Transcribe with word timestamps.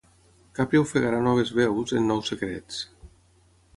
Capri 0.59 0.79
ofegarà 0.85 1.19
noves 1.27 1.53
veus 1.59 1.95
en 2.01 2.09
nous 2.13 2.33
secrets... 2.33 2.81